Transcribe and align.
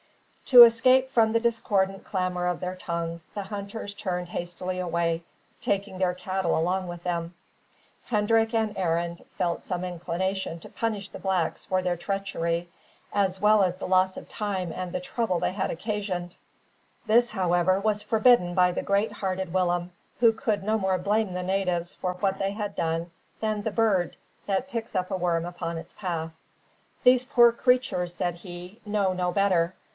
To 0.47 0.63
escape 0.63 1.09
from 1.09 1.31
the 1.31 1.39
discordant 1.39 2.03
clamour 2.03 2.47
of 2.47 2.59
their 2.59 2.75
tongues, 2.75 3.27
the 3.35 3.43
hunters 3.43 3.93
turned 3.93 4.29
hastily 4.29 4.79
away, 4.79 5.23
taking 5.61 5.97
their 5.99 6.13
cattle 6.15 6.57
along 6.59 6.87
with 6.87 7.03
them. 7.03 7.35
Hendrik 8.05 8.53
and 8.53 8.75
Arend 8.75 9.23
felt 9.37 9.63
some 9.63 9.85
inclination 9.85 10.59
to 10.59 10.67
punish 10.69 11.07
the 11.07 11.19
blacks 11.19 11.63
for 11.65 11.81
their 11.81 11.95
treachery, 11.95 12.67
as 13.13 13.39
well 13.39 13.63
as 13.63 13.75
the 13.75 13.87
loss 13.87 14.17
of 14.17 14.27
time 14.27 14.73
and 14.73 14.91
the 14.91 14.99
trouble 14.99 15.39
they 15.39 15.53
had 15.53 15.71
occasioned. 15.71 16.35
This, 17.05 17.29
however, 17.29 17.79
was 17.79 18.03
forbidden 18.03 18.53
by 18.53 18.73
the 18.73 18.83
great 18.83 19.11
hearted 19.13 19.53
Willem, 19.53 19.91
who 20.19 20.33
could 20.33 20.63
no 20.63 20.77
more 20.77 20.97
blame 20.97 21.33
the 21.33 21.43
natives 21.43 21.93
for 21.93 22.15
what 22.15 22.39
they 22.39 22.51
had 22.51 22.75
done 22.75 23.11
than 23.39 23.61
the 23.61 23.71
bird 23.71 24.17
that 24.47 24.67
picks 24.67 24.95
up 24.95 25.11
a 25.11 25.15
worm 25.15 25.45
upon 25.45 25.77
its 25.77 25.93
path. 25.93 26.31
"These 27.03 27.23
poor 27.25 27.53
creatures," 27.53 28.15
said 28.15 28.35
he, 28.35 28.81
"know 28.85 29.13
no 29.13 29.31
better. 29.31 29.75